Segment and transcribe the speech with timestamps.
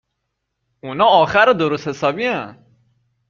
[0.83, 2.55] .اونا آخر درست حسابین